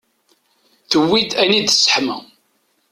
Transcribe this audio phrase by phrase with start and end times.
[0.91, 2.17] Tewwi-d ayen i d-tesseḥma.